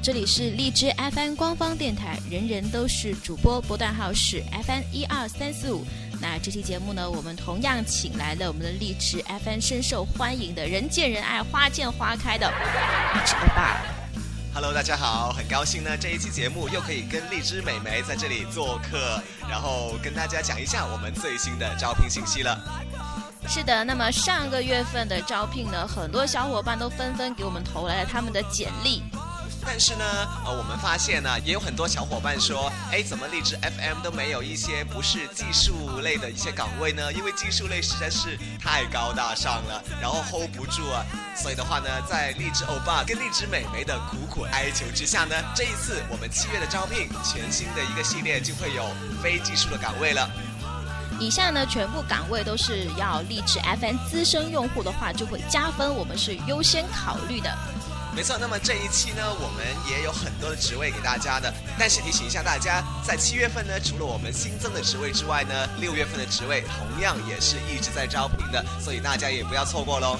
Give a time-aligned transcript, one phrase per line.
[0.00, 5.84] 这里是荔枝 FM 官方电台，人人都是主播，波段号是 FM 一二三四五。
[6.20, 13.80] 那这期节目呢，我们同样请来了我们的荔枝 FM 深受欢迎的人见人爱、花见花开的荔枝欧巴。
[14.54, 22.58] Hello，大家好，很高兴呢，这一期节目又可以跟荔枝美眉在这里做客，然后跟大家讲一下我们最新的招聘信息了。
[23.46, 29.02] 是的，那么上个月份的招聘呢，很多小伙伴都纷纷给我们投来了他们的简历。
[29.66, 30.04] 但是呢，
[30.44, 37.12] 呃，我们发现呢，也有很多小伙伴说，哎，怎么荔枝 FM 都没有一些不是技术类的一些岗位呢？
[37.12, 41.04] 因为技术类实在是太高大上了，然后 hold 不住啊。
[41.36, 48.84] 所以的话呢，在荔枝欧巴跟荔枝美眉的苦苦哀求之下呢，这一次我们七月的招聘，全新的一个系列就会有
[49.22, 50.30] 非技术的岗位了。
[51.20, 57.56] 以下呢，全部岗位都是要荔枝 FM 资深用户的话，就会加分，我们是优先考虑的。
[58.14, 61.52] 没错，那么这一期呢，我们也有很多的职位给大家的。
[61.76, 70.16] 但是提醒一下大家，在七月份呢，除了我们新增的职位之外呢，六月份的职位同样也是一直在招聘的，所以大家也不要错过喽。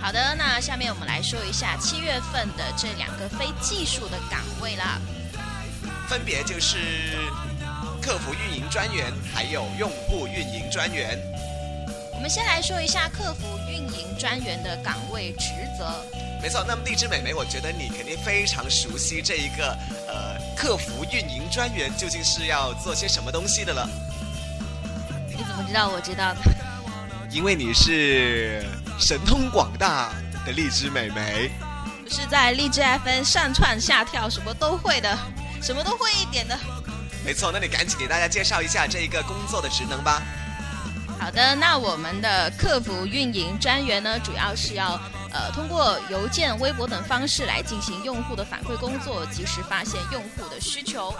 [0.00, 5.00] 好的，那下面我们来说一下七月份的这两个非技术的岗位啦。
[6.08, 7.18] 分别就是
[8.00, 11.18] 客服运营专员，还有用户运营专员。
[12.14, 15.92] 我们先来说一下客服运营专员的岗位职责。
[16.42, 23.88] 没错，那么荔枝美眉，我觉得你肯定非常熟悉这一个呃客服运营专员究竟是要做些什么东西的了。
[25.28, 26.40] 你怎么知道我知道的？
[27.30, 28.64] 因为你是
[28.98, 30.12] 神通广大
[30.44, 31.50] 的荔枝美眉。
[32.08, 35.18] 是在荔枝 FM 上窜下跳，什么都会的，
[35.60, 36.56] 什么都会一点的。
[37.24, 40.22] 没错，那你赶紧给大家介绍一下这一个工作的职能吧。
[41.18, 45.00] 好的，那我们的客服运营专员呢，主要是要
[45.36, 51.14] 呃通过邮件、微博等方式来进行用户的反馈工作，及时发现用户的需求。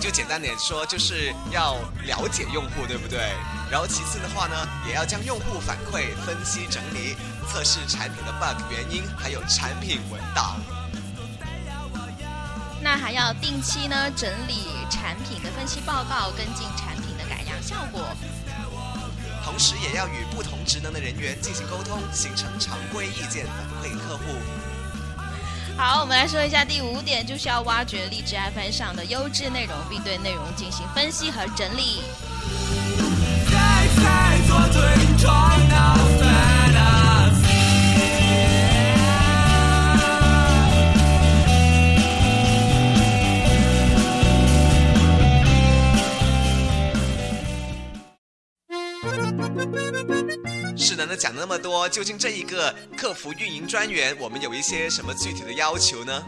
[0.00, 3.32] 就简单点说，就是要了解用户，对不对？
[3.70, 4.56] 然后其次的话呢，
[4.86, 7.16] 也要将用户反馈分析整理，
[7.48, 10.56] 测试产品的 bug 原因，还有产品文档。
[12.82, 18.02] 那还要定期呢整理产品的分析报告，跟进产品的改良效果。
[19.46, 24.24] 同时也要与不同职能的人员进行沟通，形成常规意见反馈给客户。
[25.78, 32.02] 好，我们来说一下第五点，就是要挖掘荔枝 FM 上的优质内容，并对内容进行分析和整理。
[33.48, 34.58] 在在做
[50.76, 56.22] 是的，那讲那么多，究竟这一个客服运营专员，我们有一些什么具体的要求呢？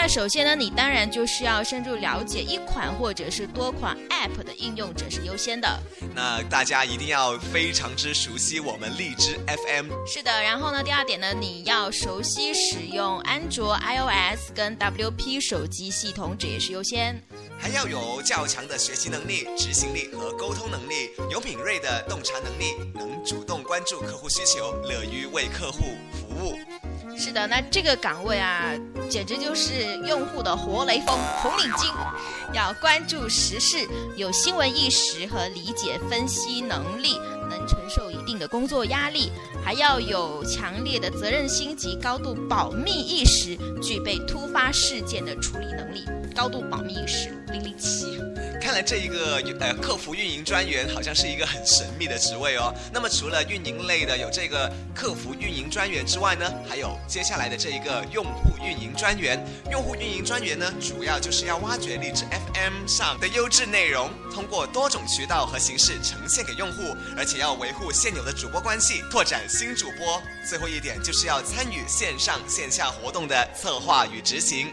[0.00, 5.68] 那首先呢，你当然就是要深入了解一款或者是多款 App 的应用者是优先的。
[6.12, 9.92] 那大家一定要非常之熟悉我们荔枝 FM。
[10.04, 17.22] 是的，然后呢，第二点呢，你要熟悉使用安卓、iOS 跟 WP 手机系统，这也是优先。
[17.56, 26.56] 还要有较强的学习能力、执行力和沟通能力，有敏锐的洞察能力，能主动关注客户需求，乐于为客户服务。
[27.16, 28.72] 是的，那这个岗位啊，
[29.08, 31.92] 简直就是用户的活雷锋、红领巾，
[32.52, 33.86] 要关注时事，
[34.16, 37.18] 有新闻意识和理解分析能力，
[37.48, 39.30] 能承受一定的工作压力，
[39.64, 46.04] 还要有强烈的责任心及高度保密意识，具备突发事件的处理能力。
[46.34, 48.31] 高度保密意识，零零七。
[48.62, 52.72] 看来这一个呃客服运营专员好像是一个很神秘的职位哦。
[52.92, 59.44] 那么除了运营类的有这个客服运营专员之外呢，还有接下来的这一个用户运营专员。
[59.68, 70.22] 用户运营专员呢，主要就是要挖掘荔枝 FM 上的优质内容，通过多种渠道和形式呈现给用户，而且要维护现有的主播关系，拓展新主播。
[70.48, 74.68] 最后一点就是要参与线上线下活动的策划与执行。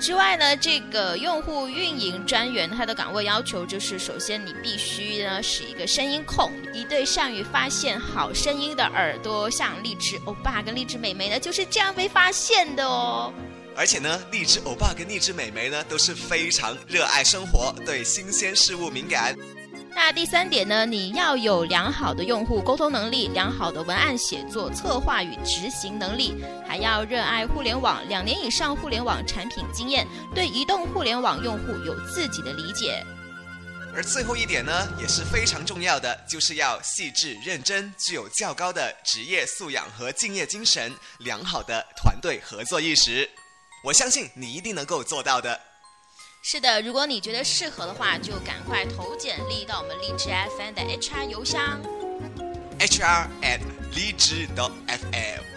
[0.00, 13.30] 之外呢，这个用户运营专员他的岗位要求就是，首先你必须呢是一个声音控，一对善于发现好声音的耳朵，像荔枝欧巴跟荔枝美眉呢就是这样被发现的哦。
[13.76, 19.36] 而且呢，荔枝欧巴跟荔枝美眉呢都是非常热爱生活，对新鲜事物敏感。
[19.92, 26.34] 那第三点呢，你要有良好的用户沟通能力、良好的文案写作、策划与执行能力，
[26.66, 33.04] 还要热爱互联网，两年以上互联网产品经验，对移动互联网用户有自己的理解。
[33.92, 43.28] 而最后一点呢，也是非常重要的，就是要细致认真，具有较高的职业素养和敬业精神，良好的团队合作意识。
[43.82, 45.60] 我相信你一定能够做到的。
[46.42, 51.78] 是的，如果你觉得适合的话，就赶快投简历到我们荔枝 FM 的 HR 邮箱。
[52.78, 53.60] HR at
[53.94, 54.46] 荔枝
[54.88, 55.49] FM。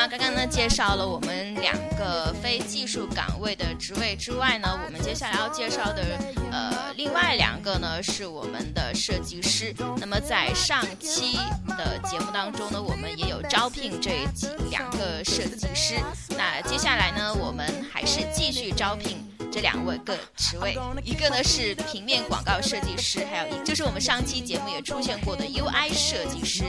[0.00, 6.04] 那刚刚呢介绍了我们两个非技术岗位的职位之外呢，我们接下来要介绍的
[6.52, 9.74] 呃另外两个呢是我们的设计师。
[9.96, 11.36] 那么在上期
[11.76, 15.96] 的节目当中呢，我们也有招聘这几两个设计师。
[16.28, 19.18] 那接下来呢，我们还是继续招聘。
[19.50, 26.64] 这两位个职位，一个呢是平面广告设计师，还有一就是我们上期节目也出现过的 UI 设计师。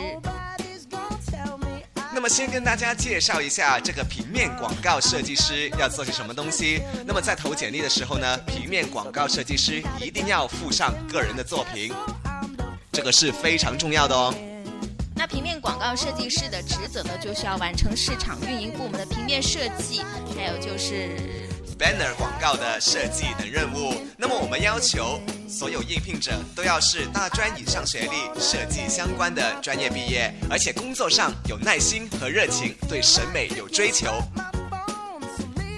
[2.12, 6.82] 那么先跟大家介绍一下这个平面广告设计师要做些什么东西。
[7.06, 11.94] 那么在投简历的时候呢，平面广告设计师一定要附上个人的作品，
[12.92, 14.34] 这个是非常重要的哦。
[15.16, 20.02] 那平面广告设计师的职责呢，就是要完成市场运营部门的平面设计，
[20.36, 21.16] 还有就是
[21.78, 23.94] banner 广告的设计等任务。
[24.18, 34.22] 那么我们要求所有应聘者都要是大专以上学历、设计相关的专业毕业，而且工作上有耐心和热情，对审美有追求。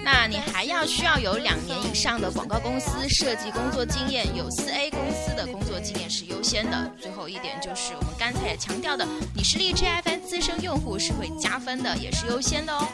[0.03, 6.91] 那你还要需要有两年以上的广告公司设计工作经验，有四 A 公司的工作经验是优先的。
[7.01, 12.85] 最后一点就是我们刚才也强调的，你是荔枝 FM 资深用户是会加分的，也是优先的哦。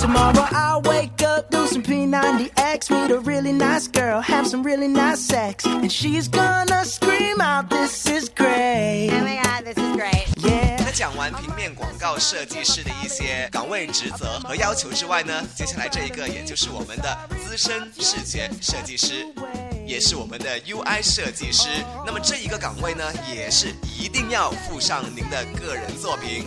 [0.00, 4.88] Tomorrow I'll wake up, do some P90X, meet a really nice girl, have some really
[4.88, 9.96] nice sex, and she's gonna scream out, "This is great!" Oh my god, this is
[9.96, 10.26] great.
[10.36, 10.76] Yeah.
[10.84, 19.26] 那讲完平面广告设计师的一些岗位职责和要求之外呢，接下来这一个也就是我们的资深视觉设计师，
[19.86, 21.68] 也是我们的 UI 设计师。
[22.06, 23.04] 那么这一个岗位呢，
[23.34, 26.46] 也是一定要附上您的个人作品。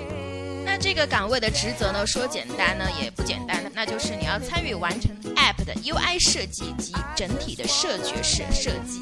[0.67, 8.99] 那这个岗位的职责呢，说简单呢也不简单，那就是你要参与完成 App 的 UI 设计及整体的视觉式设计。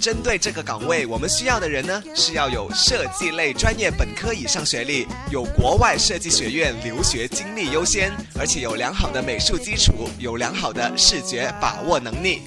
[0.00, 12.42] 针对这个岗位，我们需要的人呢是要有设计类专业本科以上学历，有国外设计学院留学经历优先，而且有良好的美术基础，有良好的视觉把握能力。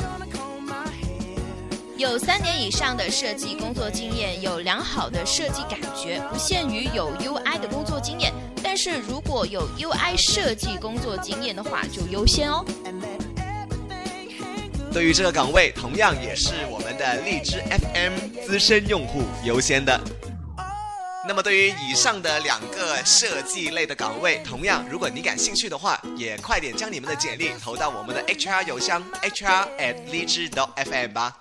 [2.01, 8.33] 有三年以上的设计工作经验，有良好的设计感觉，不限于有 UI 的工作经验，
[8.63, 12.65] 但是如果有 UI 设计工作经验的话，就优先哦。
[14.91, 20.01] 对于这个岗位，同样也是我们的荔枝 FM 资深用户优先的。
[21.27, 31.37] 那么，对于以上的两个设计类的岗位，同样，如果你感兴趣的话，也快点将你们的简历投到我们的 HR 邮箱 HR at 荔枝 FM 吧。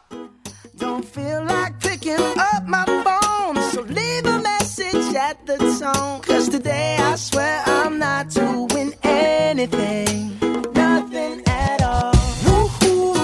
[1.00, 6.20] Don't feel like picking up my phone, so leave a message at the tone.
[6.20, 10.38] Cause today I swear I'm not doing anything,
[10.74, 12.12] nothing at all.
[12.44, 13.14] Woo-hoo,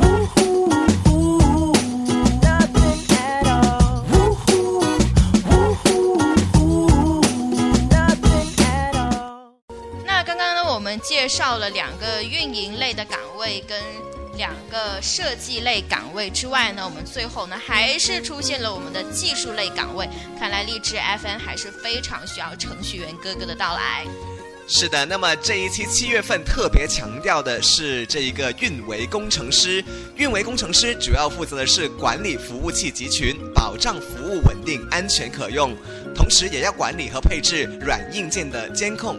[0.00, 0.68] woo-hoo,
[1.10, 1.72] woo-hoo,
[2.40, 4.04] nothing at all.
[4.12, 4.78] Woo-hoo,
[5.50, 6.18] woo-hoo,
[6.54, 7.20] woo-hoo,
[7.90, 9.54] nothing at all.
[10.06, 13.76] 那刚刚呢，我们介绍了两个运营类的岗位跟
[14.38, 20.08] 两个设计类岗位之外呢，我们最后呢还是出现了我们的技术类岗位。
[20.38, 24.06] 看来荔枝 FM 还是非常需要程序员哥哥的到来。
[24.70, 29.82] 是的，那么这一期七月份特别强调的是这一个运维工程师。
[30.14, 35.74] 运维工程师主要负责的是管理服务器集群，保障服务稳定、安全可用，
[36.14, 39.18] 同时也要管理和配置软硬件的监控。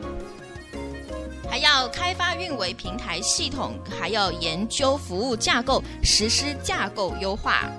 [1.49, 7.69] 还要开发运维平台系统，还要研究服务架构，实施架构优化。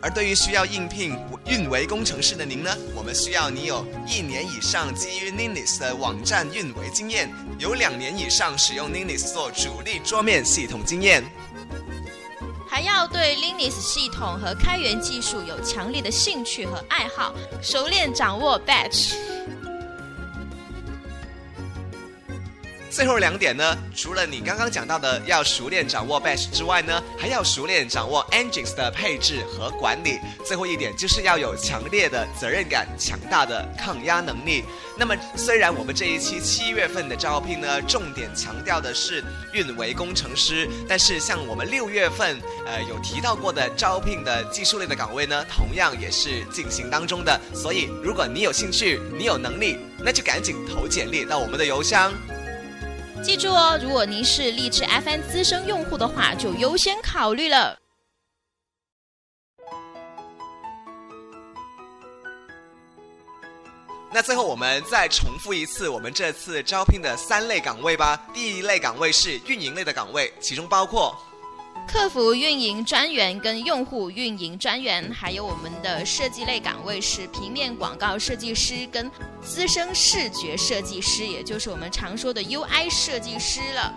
[0.00, 11.24] 而对于需要应聘运维工程师的您呢，我们需要你有一年以上基于 Linux 的网站运维经验，有两年以上使用 Linux 做主力桌面系统经验。
[12.68, 19.14] 还要对 Linux 系统和开源技术有强烈的兴趣和爱好，熟练掌握 Batch。
[22.94, 30.20] 最后两点呢，除了你刚刚讲到的要熟练掌握 Bash 之外呢，还要熟练掌握 Engines 的配置和管理。
[30.44, 34.62] 最后一点就是要有强烈的责任感、强大的抗压能力。
[34.96, 47.40] 那么，虽然我们这一期七月份的招聘呢，重点强调的是运维工程师，但是像我们六月份呃有提到过的招聘的技术类的岗位呢，同样也是进行当中的。
[47.52, 52.12] 所以，如果你有兴趣，你有能力，那就赶紧投简历到我们的邮箱。
[53.24, 57.78] 记住哦，如果您是荔枝 FM 资深用户的话，就优先考虑了。
[64.12, 68.14] 那最后我们再重复一次我们这次招聘的三类岗位吧。
[68.34, 71.18] 第一类岗位是运营类的岗位，其中包括
[71.86, 79.10] 客服运营专员跟用户运营专员，还有我们的设计类岗位是平面广告设计师跟
[79.42, 83.94] 资深视觉设计师，也就是我们常说的 UI 设计师了。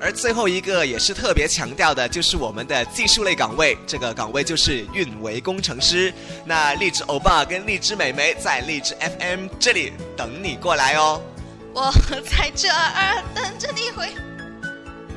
[0.00, 6.12] 而最后一个也是特别强调的，就是我们的技术类岗位，这个岗位就是运维工程师。
[6.44, 11.22] 那荔枝欧巴跟荔枝美眉在荔枝 FM 这里等你过来哦。
[11.72, 11.92] 我
[12.24, 14.08] 在这儿等着你回。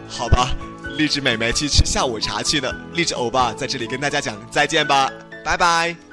[0.07, 0.55] 好吧，
[0.99, 5.09] 荔枝美眉去吃下午茶去了，荔枝欧巴在这里跟大家讲再见吧，
[5.45, 6.08] 拜拜。